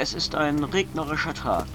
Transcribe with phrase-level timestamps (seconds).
[0.00, 1.66] Es ist ein regnerischer Tag.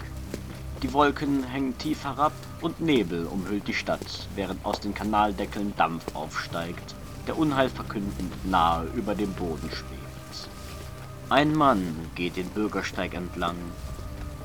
[0.82, 6.06] Die Wolken hängen tief herab und Nebel umhüllt die Stadt, während aus den Kanaldeckeln Dampf
[6.16, 6.96] aufsteigt,
[7.28, 10.50] der unheilverkündend nahe über dem Boden schwebt.
[11.28, 13.58] Ein Mann geht den Bürgersteig entlang.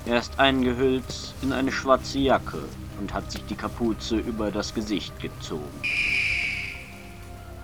[0.06, 2.64] Er ist eingehüllt in eine schwarze Jacke
[2.98, 5.82] und hat sich die Kapuze über das Gesicht gezogen.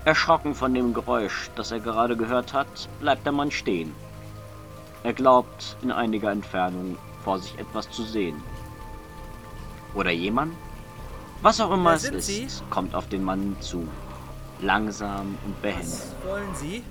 [0.04, 3.92] Erschrocken von dem Geräusch, das er gerade gehört hat, bleibt der Mann stehen.
[5.04, 8.42] Er glaubt, in einiger Entfernung vor sich etwas zu sehen.
[9.94, 10.54] Oder jemand?
[11.42, 12.46] Was auch immer es ist, Sie?
[12.70, 13.86] kommt auf den Mann zu.
[14.60, 15.84] Langsam und behend.
[15.84, 16.82] Was wollen Sie?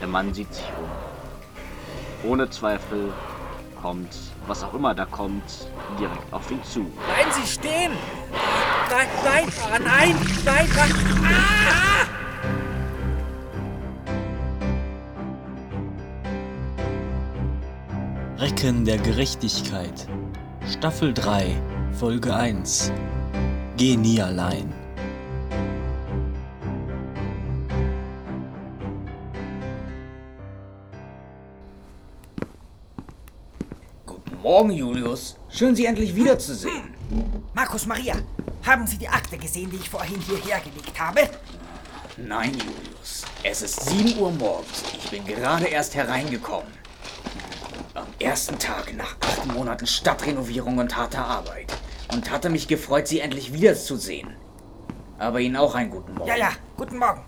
[0.00, 2.30] Der Mann sieht sich um.
[2.30, 3.12] Ohne Zweifel
[3.82, 4.16] kommt,
[4.46, 6.84] was auch immer da kommt, direkt auf ihn zu.
[6.84, 7.92] Bleiben Sie stehen!
[8.88, 10.14] Nein, nein, ah, nein,
[10.44, 10.92] nein, nein!
[11.24, 12.27] Ah!
[18.38, 20.06] Recken der Gerechtigkeit.
[20.70, 21.60] Staffel 3,
[21.98, 22.92] Folge 1.
[23.76, 24.72] Geh nie allein.
[34.06, 35.36] Guten Morgen, Julius.
[35.48, 36.94] Schön, Sie endlich wiederzusehen.
[37.54, 38.14] Markus Maria,
[38.64, 41.22] haben Sie die Akte gesehen, die ich vorhin hierher gelegt habe?
[42.16, 43.24] Nein, Julius.
[43.42, 44.84] Es ist 7 Uhr morgens.
[44.96, 46.77] Ich bin gerade erst hereingekommen.
[48.20, 51.72] Ersten Tag nach acht Monaten Stadtrenovierung und harter Arbeit.
[52.12, 54.34] Und hatte mich gefreut, Sie endlich wiederzusehen.
[55.18, 56.28] Aber Ihnen auch einen guten Morgen.
[56.28, 57.22] Ja, ja, guten Morgen.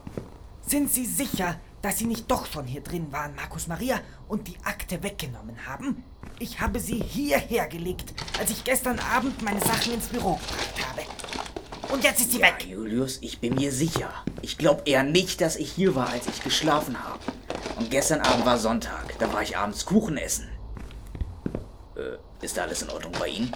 [0.66, 4.56] Sind Sie sicher, dass Sie nicht doch schon hier drin waren, Markus Maria, und die
[4.64, 6.02] Akte weggenommen haben?
[6.40, 11.92] Ich habe sie hierher gelegt, als ich gestern Abend meine Sachen ins Büro gebracht habe.
[11.92, 12.66] Und jetzt ist sie Ja, weg.
[12.68, 14.10] Julius, ich bin mir sicher.
[14.42, 17.20] Ich glaube eher nicht, dass ich hier war, als ich geschlafen habe.
[17.78, 19.18] Und gestern Abend war Sonntag.
[19.18, 20.48] Da war ich abends Kuchen essen.
[22.00, 23.52] Äh, ist da alles in Ordnung bei Ihnen?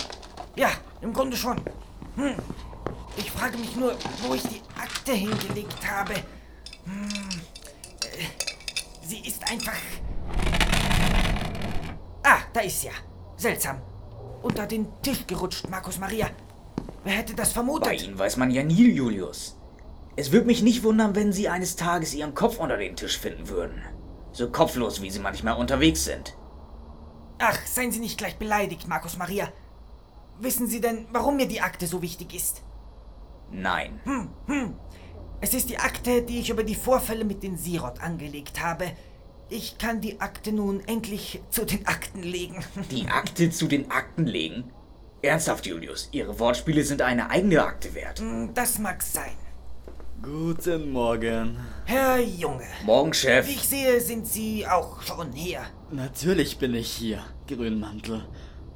[0.56, 1.56] Ja, im Grunde schon.
[2.16, 2.34] Hm.
[3.16, 6.14] Ich frage mich nur, wo ich die Akte hingelegt habe.
[6.84, 7.40] Hm.
[8.02, 8.26] Äh,
[9.06, 9.78] Sie ist einfach.
[12.22, 12.92] Ah, da ist sie ja.
[13.36, 13.80] Seltsam.
[14.42, 16.28] Unter den Tisch gerutscht, Markus Maria.
[17.02, 18.02] Wer hätte das Bei vermutet?
[18.02, 19.56] Ihnen weiß man ja nie, Julius.
[20.16, 23.48] Es würde mich nicht wundern, wenn Sie eines Tages Ihren Kopf unter den Tisch finden
[23.48, 23.82] würden.
[24.32, 26.36] So kopflos, wie Sie manchmal unterwegs sind.
[27.46, 29.52] Ach, seien Sie nicht gleich beleidigt, Markus Maria.
[30.40, 32.62] Wissen Sie denn, warum mir die Akte so wichtig ist?
[33.52, 34.00] Nein.
[35.42, 38.92] Es ist die Akte, die ich über die Vorfälle mit den Sirot angelegt habe.
[39.50, 42.64] Ich kann die Akte nun endlich zu den Akten legen.
[42.90, 44.72] Die Akte zu den Akten legen?
[45.20, 48.22] Ernsthaft, Julius, Ihre Wortspiele sind eine eigene Akte wert.
[48.54, 49.36] Das mag sein.
[50.22, 51.58] Guten Morgen.
[51.84, 53.46] Herr Junge, Morgen, Chef.
[53.46, 55.60] wie ich sehe, sind Sie auch schon hier.
[55.90, 58.24] Natürlich bin ich hier, Grünmantel.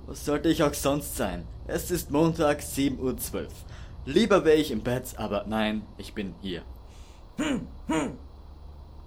[0.06, 1.45] Was sollte ich auch sonst sein?
[1.67, 2.99] Es ist Montag, 7.12
[3.34, 3.49] Uhr.
[4.06, 6.62] Lieber wäre ich im Bett, aber nein, ich bin hier.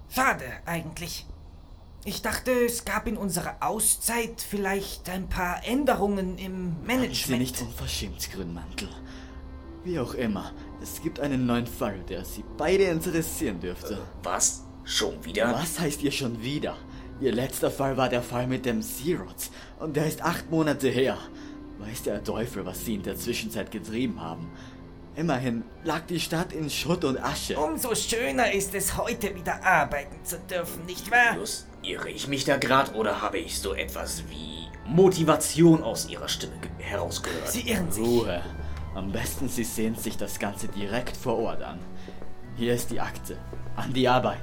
[0.08, 1.26] Schade eigentlich.
[2.04, 7.40] Ich dachte, es gab in unserer Auszeit vielleicht ein paar Änderungen im Sie Management.
[7.40, 8.88] nicht unverschämt, Grünmantel.
[9.84, 13.98] Wie auch immer, es gibt einen neuen Fall, der Sie beide interessieren dürfte.
[14.22, 14.64] Was?
[14.84, 15.52] Schon wieder?
[15.52, 16.76] Was heißt ihr schon wieder?
[17.22, 21.16] Ihr letzter Fall war der Fall mit dem Zerots und der ist acht Monate her.
[21.78, 24.50] Weiß der Teufel, was sie in der Zwischenzeit getrieben haben.
[25.14, 27.56] Immerhin lag die Stadt in Schutt und Asche.
[27.56, 31.34] Umso schöner ist es, heute wieder arbeiten zu dürfen, nicht wahr?
[31.34, 36.28] Julius, irre ich mich da grad oder habe ich so etwas wie Motivation aus Ihrer
[36.28, 37.48] Stimme ge- herausgehört?
[37.52, 38.04] Sie irren sich.
[38.04, 38.42] Ruhe.
[38.96, 41.78] Am besten Sie sehen sich das Ganze direkt vor Ort an.
[42.56, 43.36] Hier ist die Akte.
[43.76, 44.40] An die Arbeit.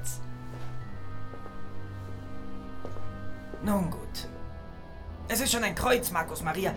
[3.64, 4.28] Nun gut.
[5.28, 6.74] Es ist schon ein Kreuz, Markus Maria.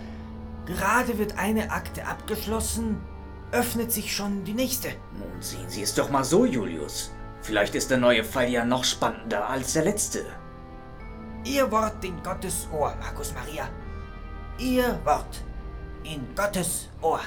[0.66, 3.00] Gerade wird eine Akte abgeschlossen,
[3.50, 4.88] öffnet sich schon die nächste.
[5.19, 7.12] Nun sehen Sie es doch mal so, Julius.
[7.41, 10.25] Vielleicht ist der neue Fall ja noch spannender als der letzte.
[11.44, 13.69] Ihr Wort in Gottes Ohr, Markus Maria.
[14.58, 15.43] Ihr Wort
[16.05, 17.20] in Gottes Ohr.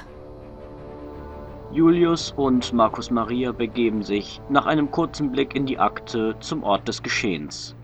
[1.72, 6.88] Julius und Markus Maria begeben sich nach einem kurzen Blick in die Akte zum Ort
[6.88, 7.76] des Geschehens.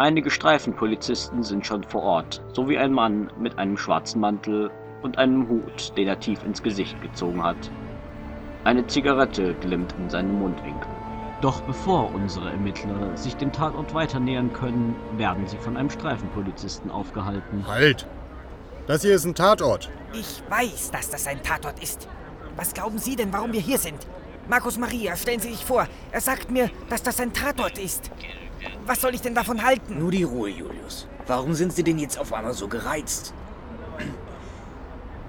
[0.00, 4.70] Einige Streifenpolizisten sind schon vor Ort, sowie ein Mann mit einem schwarzen Mantel
[5.02, 7.70] und einem Hut, den er tief ins Gesicht gezogen hat.
[8.64, 10.88] Eine Zigarette glimmt in seinem Mundwinkel.
[11.42, 16.90] Doch bevor unsere Ermittler sich dem Tatort weiter nähern können, werden sie von einem Streifenpolizisten
[16.90, 17.66] aufgehalten.
[17.68, 18.06] Halt!
[18.86, 19.90] Das hier ist ein Tatort.
[20.14, 22.08] Ich weiß, dass das ein Tatort ist.
[22.56, 24.06] Was glauben Sie denn, warum wir hier sind?
[24.48, 28.10] Markus Maria, stellen Sie sich vor, er sagt mir, dass das ein Tatort ist.
[28.86, 29.98] Was soll ich denn davon halten?
[29.98, 31.06] Nur die Ruhe, Julius.
[31.26, 33.32] Warum sind Sie denn jetzt auf einmal so gereizt?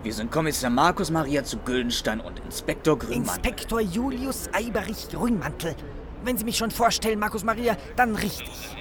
[0.03, 3.35] Wir sind Kommissar Markus Maria zu Güldenstein und Inspektor Grünmann.
[3.35, 5.75] Inspektor Julius Eiberich Grünmantel.
[6.23, 8.75] Wenn Sie mich schon vorstellen, Markus Maria, dann richtig.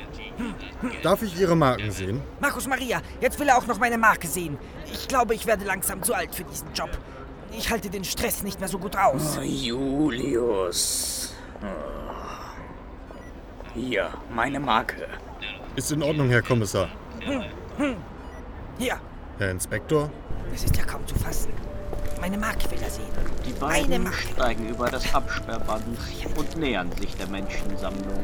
[1.03, 2.23] Darf ich Ihre Marken sehen?
[2.41, 4.57] Markus Maria, jetzt will er auch noch meine Marke sehen.
[4.91, 6.91] Ich glaube, ich werde langsam zu alt für diesen Job.
[7.53, 9.39] Ich halte den Stress nicht mehr so gut aus.
[9.39, 11.35] Oh, Julius.
[11.63, 12.00] Oh.
[13.75, 15.07] Hier, meine Marke.
[15.77, 16.89] Ist in Ordnung, Herr Kommissar.
[18.79, 19.01] Hier,
[19.39, 20.11] Herr Inspektor?
[20.51, 21.53] das ist ja kaum zu fassen.
[22.21, 23.07] Meine Marke will er sehen.
[23.47, 25.85] Die beiden steigen über das Absperrband
[26.37, 28.23] und nähern sich der Menschensammlung,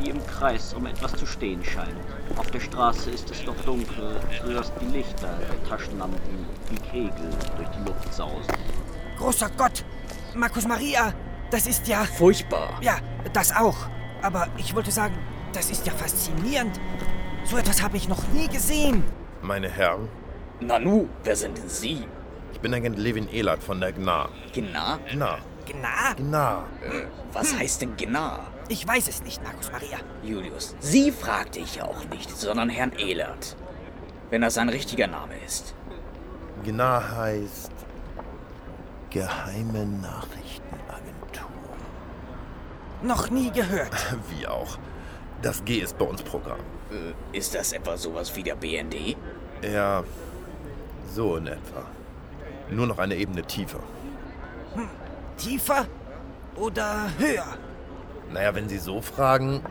[0.00, 1.94] die im Kreis um etwas zu stehen scheint.
[2.36, 7.68] Auf der Straße ist es noch dunkel, sodass die Lichter der Taschenlampen wie Kegel durch
[7.68, 8.54] die Luft sausen.
[9.18, 9.84] Großer Gott!
[10.34, 11.12] Markus Maria,
[11.50, 12.04] das ist ja.
[12.04, 12.78] Furchtbar.
[12.80, 12.96] Ja,
[13.34, 13.76] das auch.
[14.22, 15.16] Aber ich wollte sagen,
[15.52, 16.80] das ist ja faszinierend.
[17.44, 19.02] So etwas habe ich noch nie gesehen.
[19.42, 20.08] Meine Herren,
[20.60, 22.06] Nanu, wer sind denn Sie?
[22.52, 24.28] ich bin Agent Levin Ehlert von der GNA.
[24.52, 24.98] Gna?
[25.12, 26.14] GNA, Gna?
[26.16, 26.64] GNA.
[27.32, 28.38] Was heißt denn Gna?
[28.68, 29.98] Ich weiß es nicht, Markus Maria.
[30.22, 33.56] Julius, Sie fragte ich auch nicht, sondern Herrn Ehlert.
[34.30, 35.74] Wenn das sein richtiger Name ist.
[36.64, 37.72] GNA heißt
[39.10, 40.61] Geheime Nachrichtenagentur.
[43.02, 43.92] Noch nie gehört.
[44.30, 44.78] Wie auch.
[45.42, 46.60] Das G ist bei uns Programm.
[46.90, 49.16] Äh, ist das etwa sowas wie der BND?
[49.62, 50.04] Ja,
[51.12, 51.84] so in etwa.
[52.70, 53.80] Nur noch eine Ebene tiefer.
[55.36, 55.86] Tiefer
[56.54, 57.58] oder höher?
[58.32, 59.62] Naja, wenn Sie so fragen,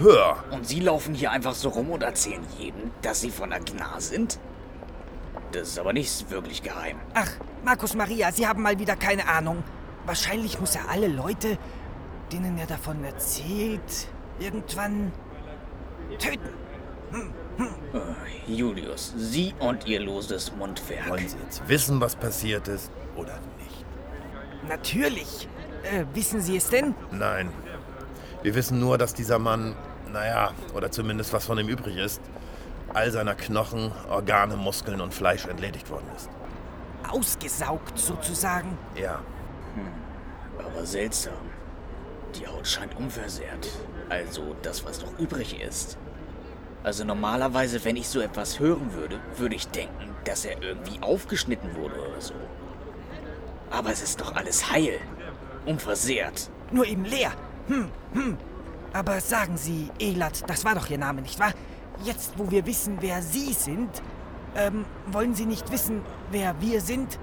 [0.00, 0.36] höher.
[0.50, 4.00] Und Sie laufen hier einfach so rum und erzählen jedem, dass Sie von der Gna
[4.00, 4.38] sind?
[5.52, 6.96] Das ist aber nicht wirklich geheim.
[7.14, 7.30] Ach,
[7.64, 9.62] Markus Maria, Sie haben mal wieder keine Ahnung.
[10.04, 11.58] Wahrscheinlich muss er alle Leute,
[12.32, 14.08] denen er davon erzählt,
[14.38, 15.12] irgendwann
[16.18, 16.48] töten.
[17.58, 21.08] Äh, Julius, Sie und Ihr loses Mundwerk.
[21.08, 23.84] Wollen Sie jetzt wissen, was passiert ist oder nicht?
[24.68, 25.48] Natürlich.
[25.84, 26.94] Äh, wissen Sie es denn?
[27.12, 27.50] Nein.
[28.42, 29.74] Wir wissen nur, dass dieser Mann,
[30.12, 32.20] naja, oder zumindest was von ihm übrig ist,
[32.92, 36.28] all seiner Knochen, Organe, Muskeln und Fleisch entledigt worden ist.
[37.10, 38.76] Ausgesaugt sozusagen.
[38.96, 39.20] Ja,
[40.58, 41.34] Aber seltsam.
[42.34, 43.68] Die Haut scheint unversehrt.
[44.08, 45.96] Also das, was noch übrig ist.
[46.82, 51.74] Also normalerweise, wenn ich so etwas hören würde, würde ich denken, dass er irgendwie aufgeschnitten
[51.74, 52.34] wurde oder so.
[53.70, 55.00] Aber es ist doch alles heil.
[55.64, 56.50] Unversehrt.
[56.70, 57.32] Nur eben leer.
[57.66, 58.36] Hm, hm.
[58.92, 61.52] Aber sagen Sie, Elat, das war doch Ihr Name, nicht wahr?
[62.04, 63.90] Jetzt, wo wir wissen, wer Sie sind,
[64.54, 67.18] ähm, wollen Sie nicht wissen, wer wir sind?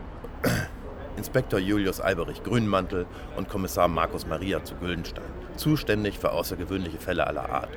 [1.17, 3.05] Inspektor Julius Alberich Grünmantel
[3.35, 5.23] und Kommissar Markus Maria zu Güldenstein,
[5.55, 7.69] zuständig für außergewöhnliche Fälle aller Art.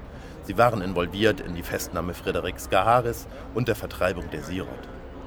[0.45, 4.69] Sie waren involviert in die Festnahme Frederik Skaharis und der Vertreibung der Sirot.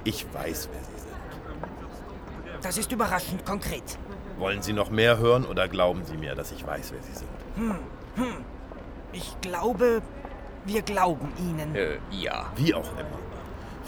[0.04, 2.64] Ich weiß, wer Sie sind.
[2.64, 3.98] Das ist überraschend konkret.
[4.38, 7.30] Wollen Sie noch mehr hören oder glauben Sie mir, dass ich weiß, wer Sie sind?
[9.12, 10.02] Ich glaube,
[10.66, 11.76] wir glauben Ihnen.
[11.76, 12.52] Äh, ja.
[12.56, 13.29] Wie auch immer.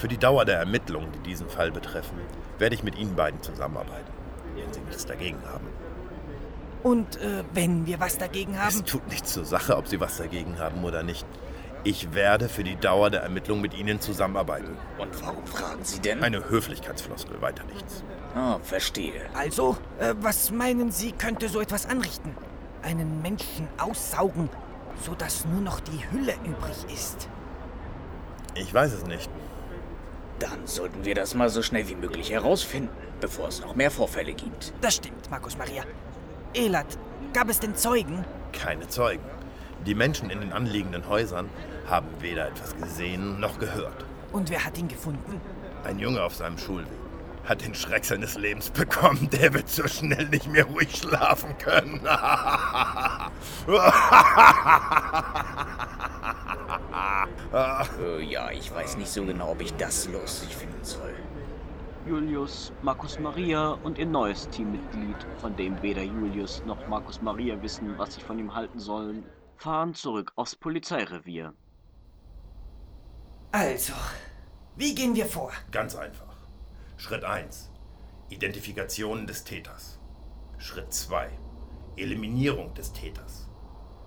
[0.01, 2.18] Für die Dauer der Ermittlungen, die diesen Fall betreffen,
[2.57, 4.12] werde ich mit Ihnen beiden zusammenarbeiten,
[4.56, 5.68] wenn Sie nichts dagegen haben.
[6.81, 8.86] Und äh, wenn wir was dagegen Es haben?
[8.88, 11.24] tut nichts zur Sache, ob Sie was dagegen haben oder nicht.
[11.83, 14.75] Ich werde für die Dauer der Ermittlungen mit Ihnen zusammenarbeiten.
[14.98, 16.24] Und warum fragen Sie denn?
[16.24, 18.04] Eine Höflichkeitsfloskel, weiter nichts.
[18.33, 19.30] Ah, verstehe.
[19.35, 22.35] Also, äh, was meinen Sie, könnte so etwas anrichten?
[22.81, 24.49] Einen Menschen aussaugen,
[25.06, 27.30] sodass nur noch die Hülle übrig ist.
[28.56, 29.30] Ich weiß es nicht.
[30.42, 34.33] Dann sollten wir das mal so schnell wie möglich herausfinden, bevor es noch mehr Vorfälle
[34.33, 34.74] gibt.
[34.81, 35.83] Das stimmt, Markus Maria.
[36.56, 36.98] Elat,
[37.31, 38.26] gab es denn Zeugen?
[38.52, 39.24] Keine Zeugen.
[39.86, 41.48] Die Menschen in den anliegenden Häusern
[41.88, 44.04] haben weder etwas gesehen noch gehört.
[44.31, 45.40] Und wer hat ihn gefunden?
[45.83, 46.88] Ein Junge auf seinem Schulweg
[47.44, 49.30] hat den Schreck seines Lebens bekommen.
[49.31, 52.02] Der wird so schnell nicht mehr ruhig schlafen können.
[57.54, 61.13] Äh, ja, ich weiß nicht so genau, ob ich das lustig finden soll.
[62.07, 67.97] Julius, Markus Maria und ihr neues Teammitglied, von dem weder Julius noch Markus Maria wissen,
[67.97, 69.23] was sie von ihm halten sollen,
[69.57, 71.54] fahren zurück aufs Polizeirevier.
[73.51, 73.94] Also,
[74.75, 75.51] wie gehen wir vor?
[75.71, 76.35] Ganz einfach.
[76.97, 77.69] Schritt 1.
[78.30, 79.99] Identifikation des Täters.
[80.57, 81.30] Schritt 2.
[81.97, 83.49] Eliminierung des Täters.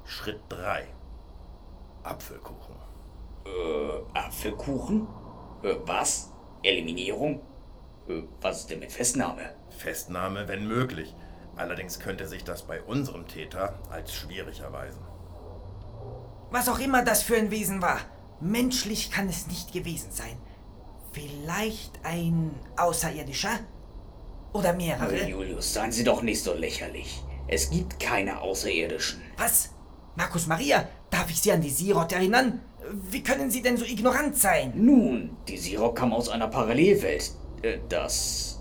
[0.04, 0.86] Schritt 3.
[2.02, 2.83] Apfelkuchen.
[4.14, 5.06] Apfelkuchen?
[5.62, 6.30] Äh, was?
[6.62, 7.40] Eliminierung?
[8.08, 9.54] Äh, was ist denn mit Festnahme?
[9.70, 11.14] Festnahme, wenn möglich.
[11.56, 15.00] Allerdings könnte sich das bei unserem Täter als schwierig erweisen.
[16.50, 18.00] Was auch immer das für ein Wesen war.
[18.40, 20.36] Menschlich kann es nicht gewesen sein.
[21.12, 23.60] Vielleicht ein Außerirdischer?
[24.52, 25.28] Oder mehrere?
[25.28, 27.22] Julius, seien Sie doch nicht so lächerlich.
[27.46, 29.22] Es gibt keine Außerirdischen.
[29.36, 29.70] Was?
[30.16, 32.60] Markus Maria, darf ich Sie an die Sirot erinnern?
[32.90, 34.72] Wie können Sie denn so ignorant sein?
[34.74, 37.32] Nun, die Sirok kam aus einer Parallelwelt.
[37.62, 38.60] Äh, das.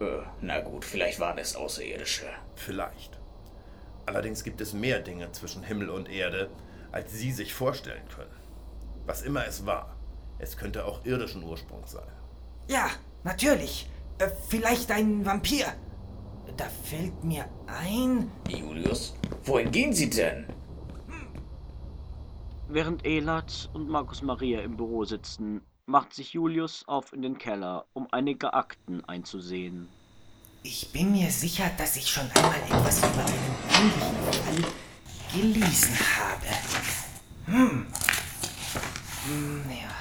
[0.00, 0.04] Äh,
[0.40, 2.26] na gut, vielleicht waren es Außerirdische.
[2.56, 3.18] Vielleicht.
[4.04, 6.50] Allerdings gibt es mehr Dinge zwischen Himmel und Erde,
[6.92, 8.36] als Sie sich vorstellen können.
[9.06, 9.96] Was immer es war,
[10.38, 12.08] es könnte auch irdischen Ursprungs sein.
[12.68, 12.90] Ja,
[13.22, 13.88] natürlich.
[14.18, 15.66] Äh, vielleicht ein Vampir.
[16.56, 18.30] Da fällt mir ein.
[18.48, 19.14] Julius,
[19.44, 20.46] wohin gehen Sie denn?
[22.68, 27.86] Während Elat und Markus Maria im Büro sitzen, macht sich Julius auf in den Keller,
[27.92, 29.88] um einige Akten einzusehen.
[30.64, 34.64] Ich bin mir sicher, dass ich schon einmal etwas über einen ähnlichen Fall
[35.32, 36.46] gelesen habe.
[37.46, 37.86] Hm.
[39.26, 39.94] Hm, ja.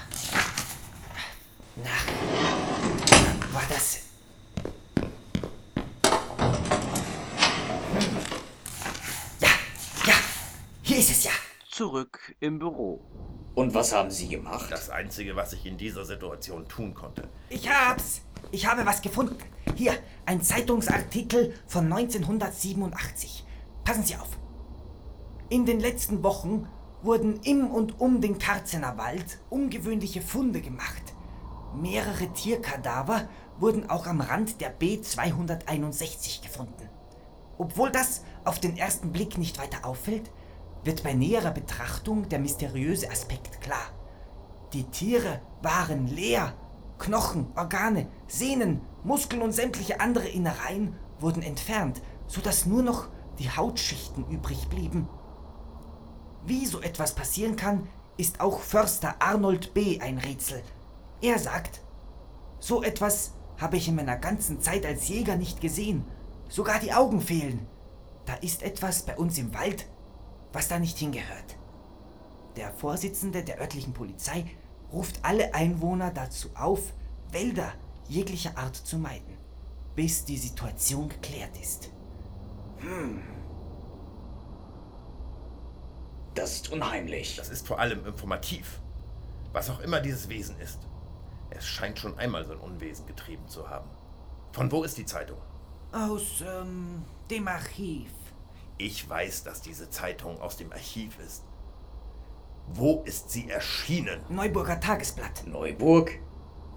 [1.76, 4.00] Na, war das.
[7.94, 8.18] Hm.
[9.40, 9.50] Ja,
[10.08, 10.16] ja,
[10.82, 11.32] hier ist es ja.
[11.76, 13.02] Zurück im Büro.
[13.54, 14.72] Und was haben Sie gemacht?
[14.72, 17.28] Das Einzige, was ich in dieser Situation tun konnte.
[17.50, 18.22] Ich hab's.
[18.54, 19.36] Ich habe was gefunden.
[19.76, 19.92] Hier,
[20.26, 23.46] ein Zeitungsartikel von 1987.
[23.84, 24.40] Passen Sie auf.
[25.50, 26.66] In den letzten Wochen
[27.02, 31.14] wurden im und um den Karzener Wald ungewöhnliche Funde gemacht.
[31.76, 33.28] Mehrere Tierkadaver
[33.60, 36.90] wurden auch am Rand der B261 gefunden.
[37.58, 40.32] Obwohl das auf den ersten Blick nicht weiter auffällt,
[40.86, 43.92] wird bei näherer Betrachtung der mysteriöse Aspekt klar.
[44.74, 46.54] Die Tiere waren leer.
[46.98, 54.26] Knochen, Organe, Sehnen, Muskeln und sämtliche andere Innereien wurden entfernt, sodass nur noch die Hautschichten
[54.30, 55.10] übrig blieben.
[56.46, 57.88] Wie so etwas passieren kann,
[58.18, 60.00] ist auch Förster Arnold B.
[60.00, 60.62] ein Rätsel.
[61.22, 61.82] Er sagt,
[62.60, 66.06] so etwas habe ich in meiner ganzen Zeit als Jäger nicht gesehen.
[66.48, 67.68] Sogar die Augen fehlen.
[68.26, 69.88] Da ist etwas bei uns im Wald,
[70.56, 71.58] was da nicht hingehört.
[72.56, 74.46] Der Vorsitzende der örtlichen Polizei
[74.92, 76.94] ruft alle Einwohner dazu auf,
[77.30, 77.74] Wälder
[78.08, 79.38] jeglicher Art zu meiden,
[79.96, 81.90] bis die Situation geklärt ist.
[86.36, 87.36] Das ist unheimlich.
[87.36, 88.80] Das ist vor allem informativ.
[89.52, 90.80] Was auch immer dieses Wesen ist.
[91.50, 93.90] Es scheint schon einmal so ein Unwesen getrieben zu haben.
[94.54, 95.38] Von wo ist die Zeitung?
[95.92, 98.10] Aus ähm, dem Archiv.
[98.78, 101.44] Ich weiß, dass diese Zeitung aus dem Archiv ist.
[102.68, 104.22] Wo ist sie erschienen?
[104.30, 105.46] Neuburger Tagesblatt.
[105.48, 106.20] Neuburg?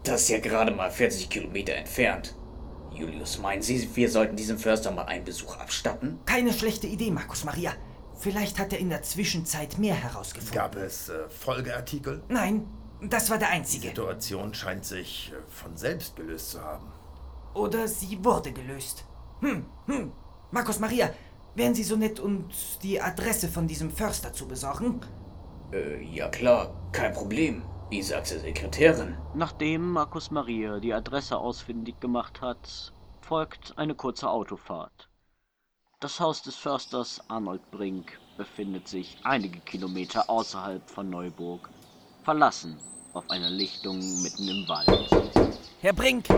[0.05, 2.37] Das ist ja gerade mal 40 Kilometer entfernt.
[2.93, 6.19] Julius, meinen Sie, wir sollten diesem Förster mal einen Besuch abstatten?
[6.25, 7.73] Keine schlechte Idee, Markus Maria.
[8.19, 10.55] Vielleicht hat er in der Zwischenzeit mehr herausgefunden.
[10.55, 12.23] Gab es äh, Folgeartikel?
[12.29, 12.67] Nein,
[13.01, 13.89] das war der Die einzige.
[13.89, 16.87] Situation scheint sich äh, von selbst gelöst zu haben.
[17.55, 19.05] Oder sie wurde gelöst.
[19.41, 20.13] Hm, hm.
[20.51, 21.11] Markus Maria,
[21.59, 25.01] wären Sie so nett, uns die Adresse von diesem Förster zu besorgen?
[25.73, 27.63] Äh, ja klar, kein Problem.
[27.91, 29.17] Wie sagt die Sekretärin?
[29.35, 35.09] Nachdem Markus Maria die Adresse ausfindig gemacht hat, folgt eine kurze Autofahrt.
[36.01, 41.69] Das Haus des Försters Arnold Brink befindet sich einige Kilometer außerhalb von Neuburg,
[42.23, 42.79] verlassen
[43.15, 45.57] auf einer Lichtung mitten im Wald.
[45.81, 46.29] Herr Brink!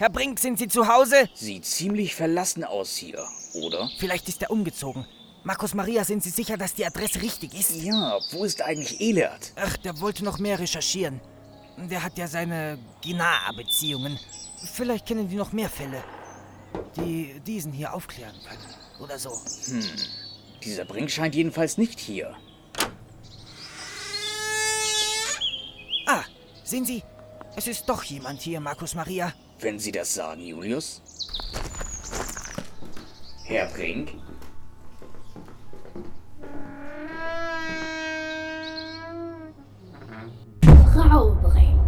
[0.00, 1.28] Herr Brink, sind Sie zu Hause?
[1.34, 3.86] Sieht ziemlich verlassen aus hier, oder?
[3.98, 5.04] Vielleicht ist er umgezogen.
[5.44, 7.76] Markus Maria, sind Sie sicher, dass die Adresse richtig ist?
[7.76, 9.52] Ja, wo ist eigentlich Elert?
[9.56, 11.20] Ach, der wollte noch mehr recherchieren.
[11.76, 14.18] Der hat ja seine Ginaa-Beziehungen.
[14.72, 16.02] Vielleicht kennen die noch mehr Fälle,
[16.96, 19.02] die diesen hier aufklären können.
[19.02, 19.38] Oder so.
[20.64, 22.34] Dieser Brink scheint jedenfalls nicht hier.
[26.06, 26.22] Ah,
[26.64, 27.02] sehen Sie,
[27.54, 29.34] es ist doch jemand hier, Markus Maria.
[29.62, 31.02] Wenn Sie das sagen, Julius.
[33.44, 34.14] Herr Brink?
[40.94, 41.78] Frau Brink.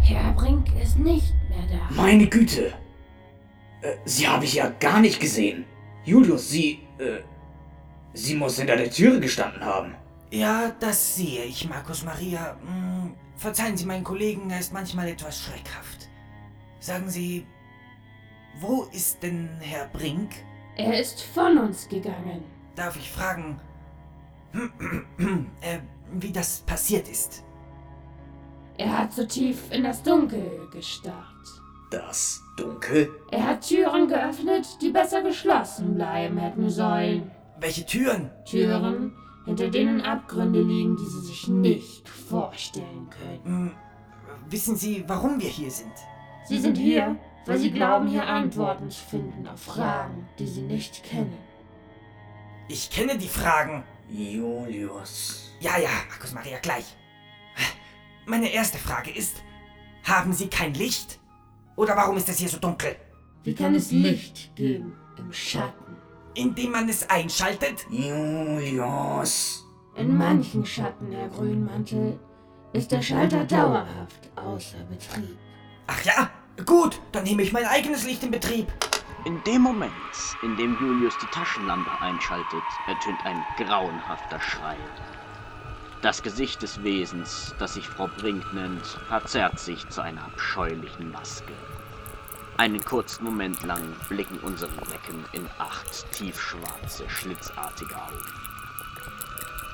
[0.00, 1.94] Herr Brink ist nicht mehr da.
[1.94, 2.72] Meine Güte!
[3.82, 5.66] Äh, Sie habe ich ja gar nicht gesehen.
[6.04, 7.20] Julius, Sie, äh,
[8.14, 9.94] Sie muss hinter der Türe gestanden haben.
[10.30, 12.56] Ja, das sehe ich, Markus Maria.
[12.64, 16.09] Hm, verzeihen Sie meinen Kollegen, er ist manchmal etwas schreckhaft.
[16.80, 17.46] Sagen Sie,
[18.58, 20.30] wo ist denn Herr Brink?
[20.76, 22.42] Er ist von uns gegangen.
[22.74, 23.60] Darf ich fragen,
[25.60, 25.78] äh,
[26.12, 27.44] wie das passiert ist?
[28.78, 31.26] Er hat so tief in das Dunkel gestarrt.
[31.90, 33.10] Das Dunkel?
[33.30, 37.30] Er hat Türen geöffnet, die besser geschlossen bleiben hätten sollen.
[37.58, 38.30] Welche Türen?
[38.46, 39.12] Türen,
[39.44, 43.44] hinter denen Abgründe liegen, die sie sich nicht vorstellen können.
[43.44, 43.70] Hm,
[44.48, 45.92] wissen Sie, warum wir hier sind?
[46.44, 47.16] Sie sind hier,
[47.46, 51.36] weil sie glauben, hier Antworten zu finden auf Fragen, die sie nicht kennen.
[52.68, 53.84] Ich kenne die Fragen.
[54.08, 55.52] Julius.
[55.60, 56.96] Ja, ja, Markus Maria, gleich.
[58.26, 59.42] Meine erste Frage ist,
[60.04, 61.20] haben Sie kein Licht?
[61.76, 62.96] Oder warum ist es hier so dunkel?
[63.42, 65.96] Wie kann es Licht geben im Schatten?
[66.34, 67.86] Indem man es einschaltet?
[67.90, 69.64] Julius.
[69.96, 72.18] In manchen Schatten, Herr Grünmantel,
[72.72, 75.38] ist der Schalter dauerhaft außer Betrieb.
[75.92, 76.30] Ach ja,
[76.66, 78.68] gut, dann nehme ich mein eigenes Licht in Betrieb.
[79.24, 79.90] In dem Moment,
[80.40, 84.76] in dem Julius die Taschenlampe einschaltet, ertönt ein grauenhafter Schrei.
[86.00, 91.52] Das Gesicht des Wesens, das sich Frau Brink nennt, verzerrt sich zu einer abscheulichen Maske.
[92.56, 98.32] Einen kurzen Moment lang blicken unsere Recken in acht tiefschwarze, schlitzartige Augen.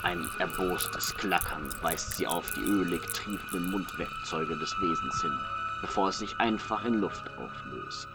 [0.03, 5.39] Ein erbostes Klackern weist sie auf die ölig triefenden Mundwerkzeuge des Wesens hin,
[5.87, 8.09] bevor es sich einfach in Luft auflöst.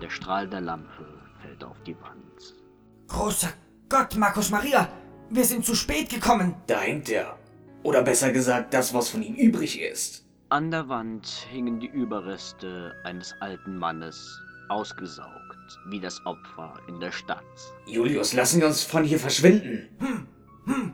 [0.00, 1.04] Der Strahl der Lampe
[1.42, 2.54] fällt auf die Wand.
[3.08, 3.48] Großer
[3.88, 4.88] Gott, Markus Maria,
[5.30, 6.54] wir sind zu spät gekommen.
[6.68, 7.36] Da hängt er.
[7.82, 10.24] Oder besser gesagt, das, was von ihm übrig ist.
[10.48, 15.30] An der Wand hingen die Überreste eines alten Mannes, ausgesaugt
[15.88, 17.42] wie das Opfer in der Stadt.
[17.86, 19.88] Julius, lassen wir uns von hier verschwinden.
[20.66, 20.92] Hm,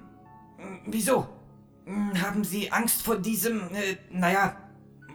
[0.87, 1.29] Wieso?
[1.85, 4.57] Hm, Haben Sie Angst vor diesem, äh, naja,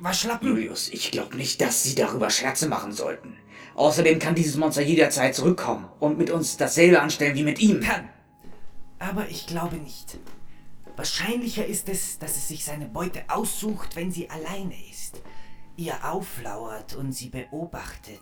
[0.06, 0.48] Waschlappen?
[0.48, 3.36] Julius, ich glaube nicht, dass Sie darüber Scherze machen sollten.
[3.74, 7.82] Außerdem kann dieses Monster jederzeit zurückkommen und mit uns dasselbe anstellen wie mit ihm.
[7.82, 8.08] Kann.
[9.00, 10.20] Aber ich glaube nicht.
[10.96, 15.24] Wahrscheinlicher ist es, dass es sich seine Beute aussucht, wenn sie alleine ist,
[15.76, 18.22] ihr auflauert und sie beobachtet.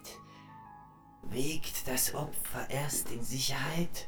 [1.24, 4.08] Wägt das Opfer erst in Sicherheit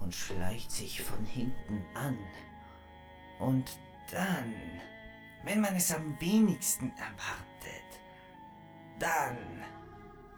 [0.00, 2.18] und schleicht sich von hinten an.
[3.38, 3.64] Und
[4.10, 4.52] dann,
[5.46, 8.00] wenn man es am wenigsten erwartet,
[8.98, 9.36] dann...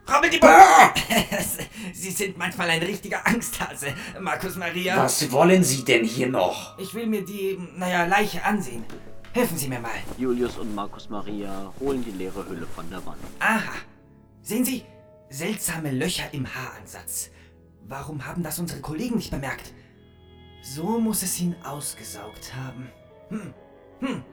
[0.07, 0.41] Robin die
[1.93, 4.97] Sie sind manchmal ein richtiger Angsthase, Markus Maria.
[4.97, 6.79] Was wollen Sie denn hier noch?
[6.79, 8.85] Ich will mir die, naja, Leiche ansehen.
[9.33, 9.91] Helfen Sie mir mal.
[10.17, 13.19] Julius und Markus Maria holen die leere Hülle von der Wand.
[13.39, 13.75] Aha.
[14.43, 14.85] Sehen Sie?
[15.29, 17.31] Seltsame Löcher im Haaransatz.
[17.87, 19.73] Warum haben das unsere Kollegen nicht bemerkt?
[20.63, 22.91] So muss es ihn ausgesaugt haben.
[23.29, 23.55] Hm.
[24.01, 24.25] Hm.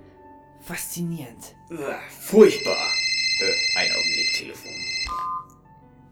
[0.65, 1.55] Faszinierend.
[1.69, 2.87] Uah, Furchtbar.
[3.39, 4.71] Äh, ein Augenblick, Telefon.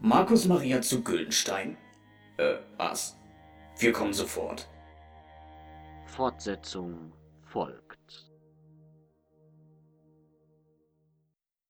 [0.00, 1.76] Markus Maria zu Güldenstein.
[2.36, 3.18] Äh, was?
[3.78, 4.68] Wir kommen sofort.
[6.06, 7.12] Fortsetzung
[7.46, 7.83] folgt.